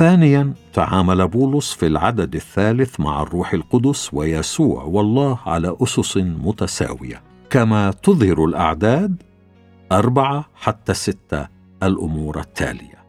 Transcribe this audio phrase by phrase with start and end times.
[0.00, 0.54] ثانيا.
[0.72, 7.22] تعامل بولس في العدد الثالث مع الروح القدس ويسوع والله على أسس متساوية.
[7.50, 9.22] كما تظهر الأعداد
[9.92, 11.48] أربعة حتى ستة
[11.82, 13.04] الأمور التالية.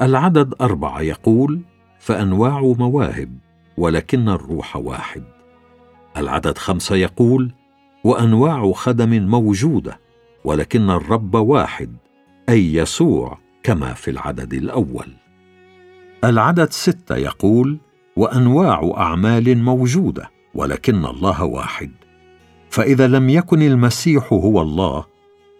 [0.00, 1.60] العدد أربعة يقول
[1.98, 3.38] فأنواع مواهب
[3.78, 5.22] ولكن الروح واحد
[6.16, 7.52] العدد خمسة يقول
[8.04, 10.00] وأنواع خدم موجودة
[10.44, 11.96] ولكن الرب واحد
[12.48, 15.23] أي يسوع كما في العدد الأول
[16.24, 17.78] العدد ستة يقول
[18.16, 21.90] وأنواع أعمال موجودة ولكن الله واحد.
[22.70, 25.04] فإذا لم يكن المسيح هو الله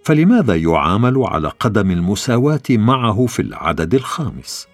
[0.04, 4.68] فلماذا يعامل على قدم المساواة معه في العدد الخامس؟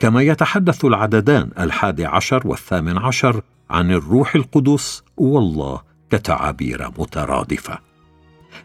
[0.00, 7.78] كما يتحدث العددان الحادي عشر والثامن عشر عن الروح القدس والله كتعابير مترادفة.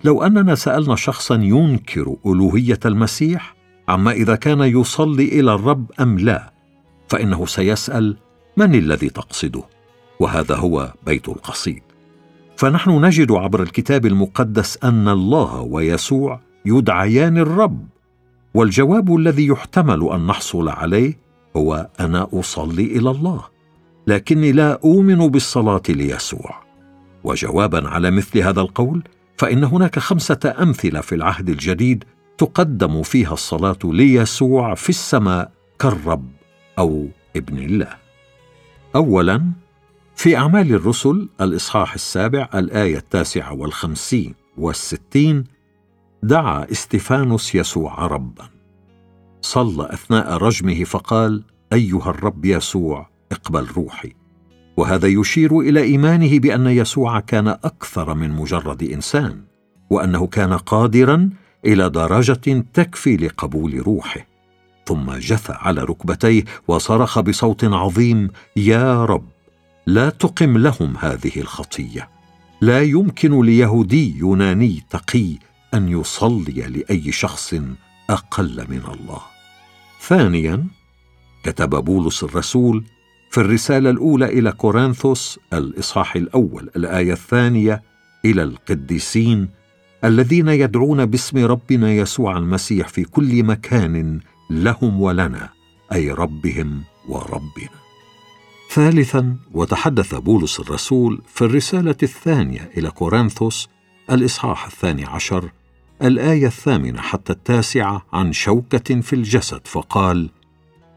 [0.03, 3.55] لو أننا سألنا شخصا ينكر ألوهية المسيح
[3.87, 6.52] عما إذا كان يصلي إلى الرب أم لا
[7.07, 8.17] فإنه سيسأل
[8.57, 9.63] من الذي تقصده؟
[10.19, 11.83] وهذا هو بيت القصيد.
[12.57, 17.85] فنحن نجد عبر الكتاب المقدس أن الله ويسوع يدعيان الرب
[18.53, 21.17] والجواب الذي يحتمل أن نحصل عليه
[21.57, 23.43] هو أنا أصلي إلى الله
[24.07, 26.63] لكني لا أؤمن بالصلاة ليسوع.
[27.23, 29.03] وجوابا على مثل هذا القول
[29.37, 32.03] فإن هناك خمسة أمثلة في العهد الجديد
[32.37, 36.32] تقدم فيها الصلاة ليسوع في السماء كالرب.
[36.79, 37.97] أو ابن الله.
[38.95, 39.51] اولا
[40.15, 45.43] في أعمال الرسل الإصحاح السابع الآية التاسعة والخمسين والستين
[46.23, 48.49] دعا استفانوس يسوع ربا.
[49.41, 54.13] صلى أثناء رجمه فقال أيها الرب يسوع اقبل روحي.
[54.77, 59.41] وهذا يشير إلى إيمانه بأن يسوع كان أكثر من مجرد إنسان
[59.89, 61.29] وأنه كان قادرا
[61.65, 64.32] إلى درجة تكفي لقبول روحه.
[64.85, 69.25] ثم جثى على ركبتيه وصرخ بصوت عظيم يا رب
[69.87, 72.09] لا تقم لهم هذه الخطية.
[72.61, 75.37] لا يمكن ليهودي يوناني تقي
[75.73, 77.53] أن يصلي لأي شخص
[78.09, 79.21] أقل من الله.
[80.01, 80.67] ثانيا
[81.43, 82.83] كتب بولس الرسول
[83.29, 87.83] في الرسالة الأولى إلى كورنثوس الإصحاح الأول الآية الثانية
[88.25, 89.49] إلى القديسين
[90.03, 94.19] الذين يدعون باسم ربنا يسوع المسيح في كل مكان
[94.59, 95.49] لهم ولنا
[95.93, 97.83] أي ربهم وربنا.
[98.69, 103.69] ثالثا وتحدث بولس الرسول في الرسالة الثانية إلى كورنثوس
[104.11, 105.51] الإصحاح الثاني عشر
[106.01, 110.29] الآية الثامنة حتى التاسعة عن شوكة في الجسد فقال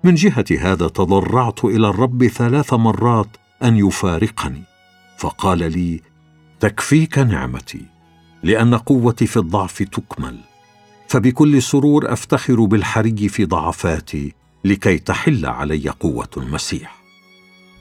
[0.05, 3.29] من جهة هذا تضرعت إلى الرب ثلاث مرات
[3.63, 4.63] أن يفارقني.
[5.19, 6.01] فقال لي
[6.61, 7.83] تكفيك نعمتي
[8.43, 10.39] لأن قوتي في الضعف تكمل.
[11.09, 14.35] فبكل سرور أفتخر بالحري في ضعفاتي
[14.65, 17.03] لكي تحل علي قوة المسيح.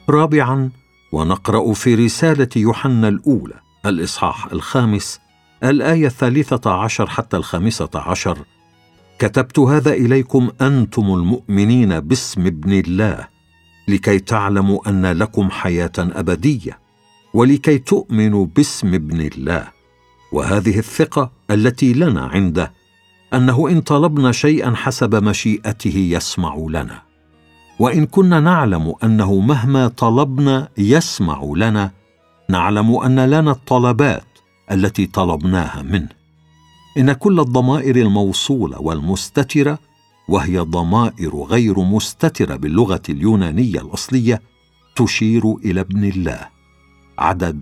[0.09, 0.69] رابعا
[1.11, 5.19] ونقرأ في رسالة يوحنا الأولى الإصحاح الخامس
[5.63, 8.37] الآية الثالثة عشر حتى الخامسة عشر.
[9.19, 13.27] كتبت هذا إليكم أنتم المؤمنين باسم ابن الله
[13.87, 16.79] لكي تعلموا أن لكم حياة أبدية
[17.33, 19.67] ولكي تؤمنوا باسم ابن الله.
[20.31, 22.74] وهذه الثقة التي لنا عنده
[23.35, 27.01] أنه إن طلبنا شيئا حسب مشيئته يسمع لنا.
[27.79, 31.91] وإن كنا نعلم أنه مهما طلبنا يسمع لنا
[32.49, 34.25] نعلم أن لنا الطلبات
[34.71, 36.09] التي طلبناها منه.
[36.97, 39.79] إن كل الضمائر الموصولة والمستترة
[40.27, 44.41] وهي ضمائر غير مستترة باللغة اليونانية الأصلية
[44.95, 46.47] تشير إلى ابن الله.
[47.17, 47.61] عدد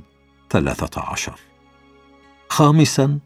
[0.49, 1.39] ثلاثة عشر.
[2.49, 3.19] خامسا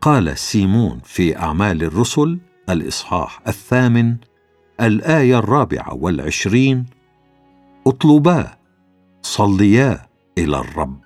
[0.00, 2.40] قال سيمون في أعمال الرسل
[2.70, 4.16] الإصحاح الثامن
[4.80, 6.86] الآية الرابعة والعشرين
[7.86, 8.58] اطلبا
[9.22, 10.06] صليا
[10.38, 11.00] إلى الرب.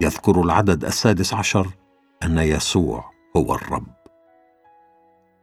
[0.00, 1.66] يذكر العدد السادس عشر
[2.22, 3.86] أن يسوع هو الرب.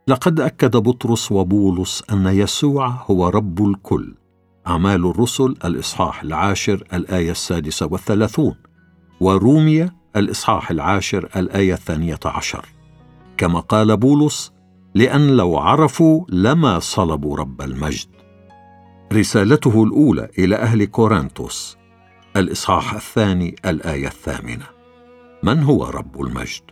[0.08, 4.14] لقد أكد بطرس وبولس أن يسوع هو رب الكل.
[4.66, 8.56] أعمال الرسل الإصحاح العاشر الآية السادسة والثلاثون
[9.20, 12.66] وروميا الإصحاح العاشر الآية الثانية عشر.
[13.36, 14.52] كما قال بولس
[14.94, 18.08] لأن لو عرفوا لما صلبوا رب المجد.
[19.12, 21.76] رسالته الأولى إلى أهل كورنثوس
[22.36, 24.64] الإصحاح الثاني الآية الثامنة.
[25.42, 26.62] من هو رب المجد؟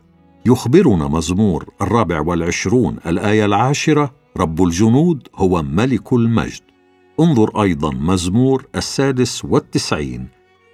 [0.47, 6.63] يخبرنا مزمور الرابع والعشرون الآية العاشرة رب الجنود هو ملك المجد.
[7.21, 10.29] انظر أيضا مزمور السادس والتسعين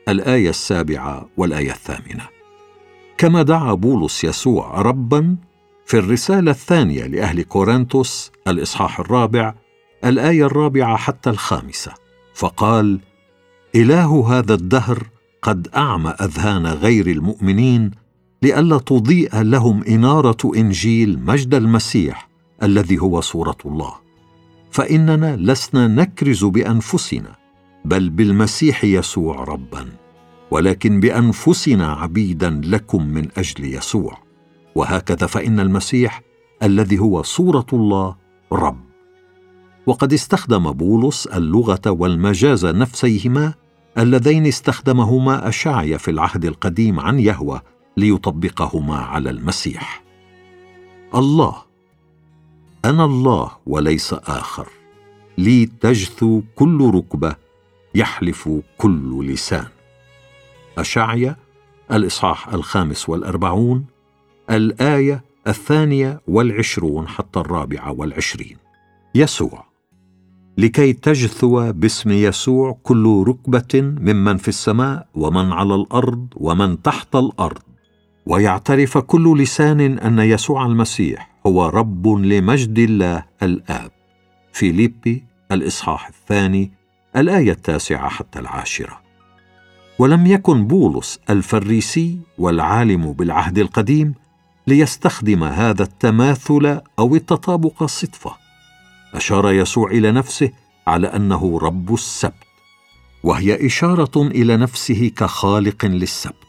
[0.08, 2.39] الآية السابعة والآية الثامنة.
[3.20, 5.36] كما دعا بولس يسوع ربا
[5.86, 9.54] في الرسالة الثانية لأهل كورنثوس الإصحاح الرابع
[10.04, 11.92] الآية الرابعة حتى الخامسة.
[12.34, 13.00] فقال
[13.74, 15.06] إله هذا الدهر
[15.42, 17.90] قد أعمى أذهان غير المؤمنين
[18.42, 22.28] لئلا تضيء لهم إنارة إنجيل مجد المسيح
[22.62, 23.94] الذي هو صورة الله.
[24.70, 27.36] فإننا لسنا نكرز بأنفسنا
[27.84, 29.99] بل بالمسيح يسوع ربا.
[30.50, 34.18] ولكن بأنفسنا عبيدا لكم من أجل يسوع.
[34.74, 36.22] وهكذا فإن المسيح
[36.62, 38.16] الذي هو صورة الله
[38.52, 38.80] رب.
[39.86, 43.54] وقد استخدم بولس اللغة والمجاز نفسيهما
[43.98, 47.62] اللذين استخدمهما أشعيا في العهد القديم عن يهوه
[47.96, 50.02] ليطبقهما على المسيح.
[51.14, 51.54] الله.
[52.84, 54.66] أنا الله وليس آخر.
[55.38, 57.36] لي تجثو كل ركبة
[57.94, 58.48] يحلف
[58.78, 59.66] كل لسان.
[60.78, 61.36] اشعيا
[61.92, 63.84] الإصحاح الخامس والأربعون
[64.50, 68.56] الآية الثانية والعشرون حتى الرابعة والعشرين.
[69.14, 69.64] يسوع
[70.58, 77.62] لكي تجثو باسم يسوع كل ركبة ممن في السماء ومن على الأرض ومن تحت الأرض.
[78.26, 83.90] ويعترف كل لسان أن يسوع المسيح هو رب لمجد الله الآب.
[84.52, 86.72] فيليبي الإصحاح الثاني
[87.16, 89.09] الآية التاسعة حتى العاشرة.
[90.00, 94.14] ولم يكن بولس الفريسي والعالم بالعهد القديم
[94.66, 98.36] ليستخدم هذا التماثل أو التطابق صدفه
[99.14, 100.50] أشار يسوع إلى نفسه
[100.86, 102.44] على أنه رب السبت
[103.22, 106.44] وهي إشارة إلى نفسه كخالق للسبت.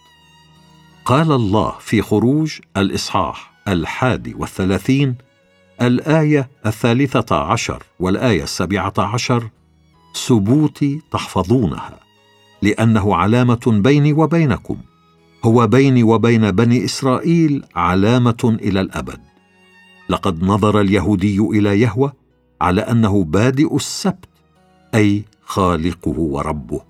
[1.05, 5.15] قال الله في خروج الإصحاح الحادي والثلاثين
[5.81, 9.49] الآية الثالثة عشر والآية السابعة عشر
[10.27, 12.10] ثبوتي تحفظونها
[12.61, 14.77] لأنه علامة بيني وبينكم.
[15.43, 19.19] هو بيني وبين بني إسرائيل علامة إلى الأبد.
[20.09, 22.13] لقد نظر اليهودي إلى يهوه
[22.61, 24.25] على أنه بادئ السبت
[24.95, 26.81] أي خالقه وربه.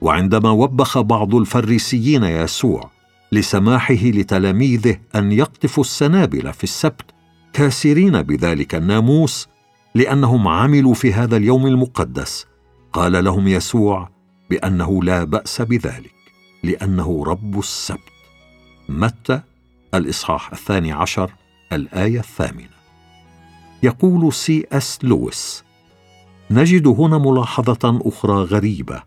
[0.00, 2.90] وعندما وبخ بعض الفريسيين يسوع
[3.32, 7.04] لسماحه لتلاميذه أن يقطفوا السنابل في السبت
[7.52, 9.48] كاسرين بذلك الناموس
[9.94, 12.46] لأنهم عملوا في هذا اليوم المقدس.
[12.92, 14.17] قال لهم يسوع
[14.50, 16.14] بأنه لا بأس بذلك
[16.62, 18.00] لأنه رب السبت.
[18.88, 19.40] متى؟
[19.94, 21.32] الإصحاح الثاني عشر
[21.72, 22.78] الآية الثامنة.
[23.82, 25.64] يقول سي إس لويس
[26.50, 29.02] نجد هنا ملاحظة أخرى غريبة.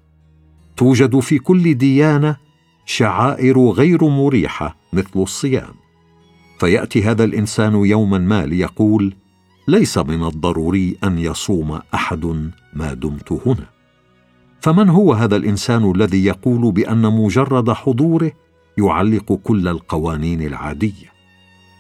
[0.78, 2.38] توجد في كل ديانة
[2.86, 5.74] شعائر غير مريحة مثل الصيام.
[6.60, 9.14] فيأتي هذا الإنسان يوما ما ليقول
[9.68, 13.81] ليس من الضروري أن يصوم أحد ما دمت هنا.
[14.62, 18.32] فمن هو هذا الإنسان الذي يقول بأن مجرد حضوره
[18.78, 21.12] يعلق كل القوانين العادية؟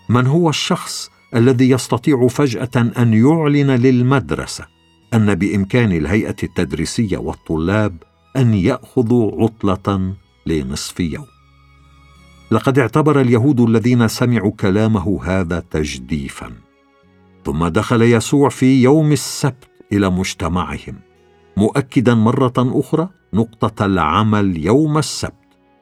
[0.09, 4.65] من هو الشخص الذي يستطيع فجأة أن يعلن للمدرسة
[5.13, 8.03] أن بإمكان الهيئة التدريسية والطلاب
[8.37, 10.13] أن يأخذوا عطلة
[10.45, 11.25] لنصف يوم؟
[12.51, 16.51] لقد اعتبر اليهود الذين سمعوا كلامه هذا تجديفا
[17.45, 21.10] ثم دخل يسوع في يوم السبت إلى مجتمعهم.
[21.57, 25.33] مؤكدا مرة أخرى نقطة العمل يوم السبت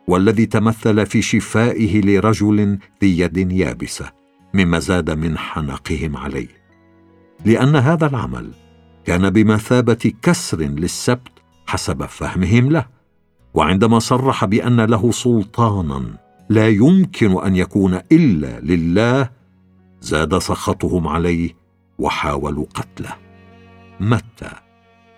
[0.08, 4.12] والذي تمثل في شفائه لرجل ذي يد يابسة
[4.54, 6.48] مما زاد من حنقهم عليه.
[7.46, 8.52] لأن هذا العمل
[9.06, 11.32] كان بمثابة كسر للسبت
[11.68, 12.86] حسب فهمهم له
[13.54, 16.04] وعندما صرح بأن له سلطانا
[16.50, 19.30] لا يمكن أن يكون إلا لله
[20.02, 21.50] زاد سخطهم عليه
[22.00, 23.16] وحاولوا قتله.
[24.00, 24.69] متى؟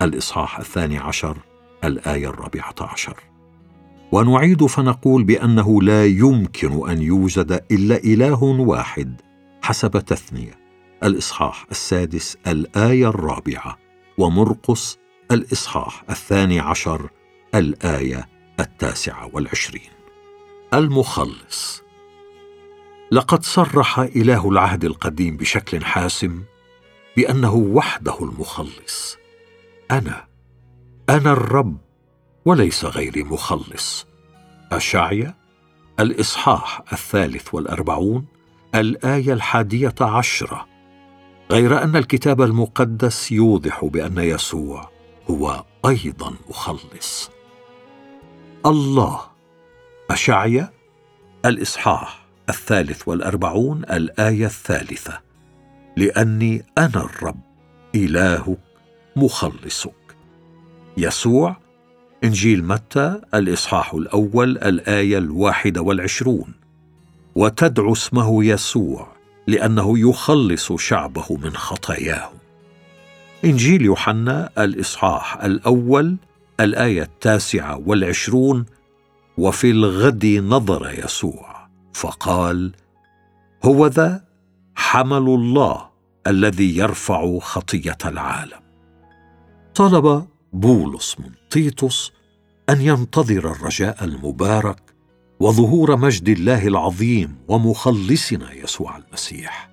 [0.02, 1.36] الإصحاح الثاني عشر
[1.84, 3.16] الآية الرابعة عشر.
[4.12, 9.20] ونعيد فنقول بأنه لا يمكن أن يوجد إلا إله واحد
[9.62, 10.58] حسب تثنية.
[11.04, 13.78] الإصحاح السادس الآية الرابعة.
[14.18, 14.98] ومرقس
[15.30, 17.10] الإصحاح الثاني عشر
[17.54, 18.28] الآية
[18.60, 19.90] التاسعة والعشرين.
[20.74, 21.82] المخلص.
[23.12, 26.42] لقد صرح إله العهد القديم بشكل حاسم
[27.16, 29.21] بأنه وحده المخلص.
[29.92, 30.24] أنا.
[31.10, 31.76] أنا الرب
[32.44, 34.06] وليس غيري مخلص.
[34.72, 35.34] اشعيا
[36.00, 38.26] الإصحاح الثالث والأربعون
[38.74, 40.66] الآية الحادية عشرة.
[41.50, 44.90] غير أن الكتاب المقدس يوضح بأن يسوع
[45.30, 47.30] هو أيضا مخلص.
[48.66, 49.20] الله.
[50.10, 50.72] اشعيا
[51.44, 55.20] الإصحاح الثالث والأربعون الآية الثالثة.
[55.96, 57.40] لأني أنا الرب
[57.94, 58.71] إلهك.
[59.16, 60.16] مخلصك.
[60.96, 61.56] يسوع
[62.24, 66.54] إنجيل متى الإصحاح الأول الآية الواحدة والعشرون.
[67.34, 69.08] وتدعو اسمه يسوع
[69.46, 72.38] لأنه يخلص شعبه من خطاياهم
[73.44, 76.16] إنجيل يوحنا الإصحاح الأول
[76.60, 78.66] الآية التاسعة والعشرون.
[79.38, 82.72] وفي الغد نظر يسوع فقال
[83.64, 84.24] هو ذا
[84.74, 85.88] حمل الله
[86.26, 88.61] الذي يرفع خطية العالم.
[89.74, 92.12] طلب بولس من تيتوس
[92.70, 94.80] أن ينتظر الرجاء المبارك
[95.40, 99.70] وظهور مجد الله العظيم ومخلصنا يسوع المسيح.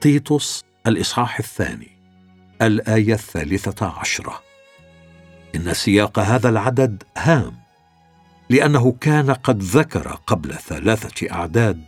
[0.00, 1.88] تيتوس الإصحاح الثاني
[2.62, 4.40] الآية الثالثة عشرة.
[5.54, 7.56] إن سياق هذا العدد هام
[8.50, 11.82] لأنه كان قد ذكر قبل ثلاثة أعداد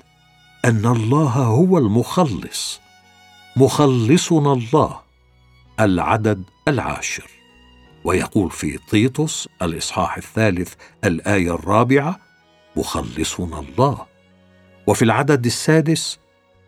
[0.64, 2.80] أن الله هو المخلص
[3.56, 5.00] مخلصنا الله.
[5.80, 7.30] العدد العاشر.
[8.04, 10.74] ويقول في طيطس الإصحاح الثالث
[11.04, 12.20] الآية الرابعة
[12.76, 14.06] مخلصنا الله.
[14.86, 16.18] وفي العدد السادس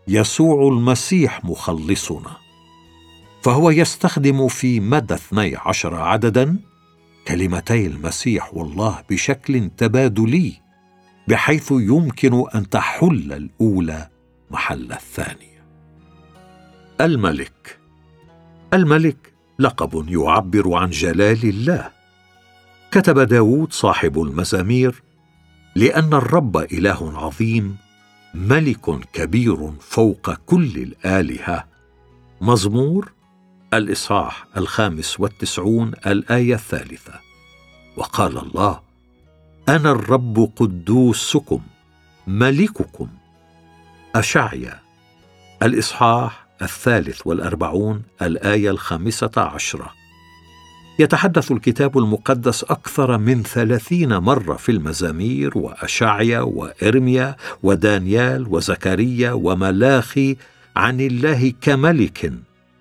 [0.08, 2.36] يسوع المسيح مخلصنا.
[3.42, 6.58] فهو يستخدم في مدى اثني عشر عددا
[7.28, 10.52] كلمتي المسيح والله بشكل تبادلي
[11.28, 14.08] بحيث يمكن أن تحل الأولى
[14.50, 15.64] محل الثانية.
[17.00, 17.78] الملك.
[18.74, 19.31] الملك
[19.62, 21.90] لقب يعبر عن جلال الله.
[22.90, 25.02] كتب داود صاحب المزامير
[25.74, 27.76] لأن الرب إله عظيم
[28.34, 31.64] ملك كبير فوق كل الآلهة.
[32.40, 33.12] مزمور
[33.74, 37.12] الإصحاح الخامس والتسعون الآية الثالثة.
[37.96, 38.80] وقال الله
[39.68, 41.60] أنا الرب قدوسكم
[42.26, 43.08] ملككم.
[44.14, 44.78] أشعيا.
[45.62, 49.92] الإصحاح الثالث والأربعون الآية الخامسة عشرة.
[50.98, 60.36] يتحدث الكتاب المقدس أكثر من ثلاثين مرة في المزامير وأشعيا وإرميا ودانيال وزكريا وملاخي
[60.76, 62.32] عن الله كملك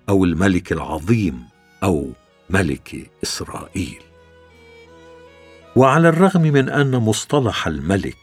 [0.08, 1.42] أو الملك العظيم
[1.82, 2.10] أو
[2.50, 4.02] ملك إسرائيل.
[5.76, 8.16] وعلى الرغم من أن مصطلح الملك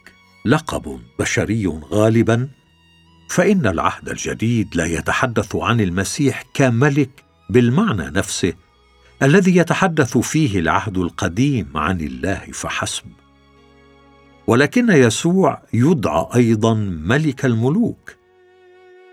[0.45, 2.49] لقب بشري غالبا
[3.29, 8.53] فإن العهد الجديد لا يتحدث عن المسيح كملك بالمعنى نفسه
[9.23, 13.03] الذي يتحدث فيه العهد القديم عن الله فحسب.
[14.47, 18.15] ولكن يسوع يدعى أيضا ملك الملوك.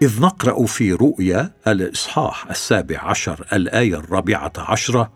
[0.03, 5.13] إذ نقرأ في رؤيا الإصحاح السابع عشر الآية الرابعة عشرة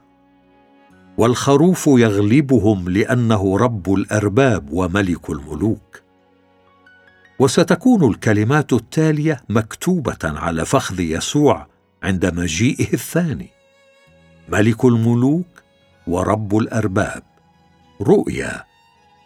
[1.18, 5.99] والخروف يغلبهم لأنه رب الأرباب وملك الملوك.
[7.40, 11.66] وستكون الكلمات التالية مكتوبة على فخذ يسوع
[12.02, 13.48] عند مجيئه الثاني.
[14.48, 15.46] ملك الملوك
[16.06, 17.22] ورب الأرباب.
[18.00, 18.64] رؤيا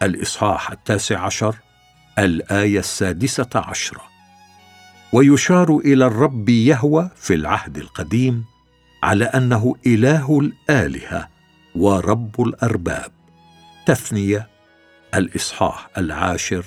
[0.03, 1.57] الإصحاح التاسع عشر
[2.19, 4.03] الآية السادسة عشرة.
[5.13, 8.45] ويشار إلى الرب يهوى في العهد القديم
[9.03, 11.29] على أنه إله الآلهة
[11.77, 13.13] ورب الأرباب.
[13.87, 14.49] تثنية
[15.15, 16.65] الإصحاح العاشر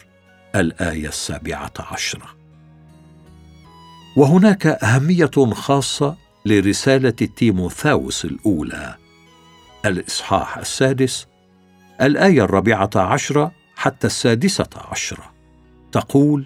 [0.56, 2.38] الآية السابعة عشرة.
[4.18, 8.96] وهناك أهمية خاصة لرسالة تيموثاوس الأولى.
[9.86, 11.28] الإصحاح السادس
[12.02, 15.34] الآية الرابعة عشرة حتى السادسة عشرة.
[15.92, 16.46] تقول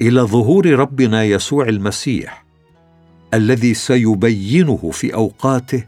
[0.00, 2.44] إلى ظهور ربنا يسوع المسيح
[3.34, 5.84] الذي سيبينه في أوقاته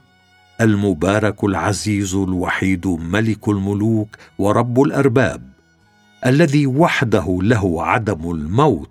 [0.60, 5.53] المبارك العزيز الوحيد ملك الملوك ورب الأرباب.
[6.26, 8.90] الذي وحده له عدم الموت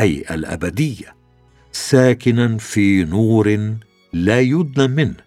[0.00, 1.16] أي الأبدية
[1.72, 3.74] ساكنا في نور
[4.12, 5.26] لا يدنى منه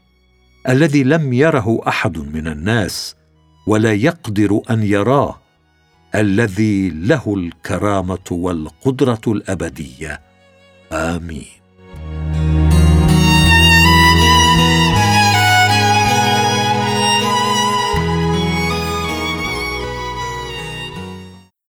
[0.70, 3.16] الذي لم يره أحد من الناس
[3.68, 5.40] ولا يقدر أن يراه
[6.16, 10.22] الذي له الكرامة والقدرة الأبدية.
[10.92, 11.46] آمين.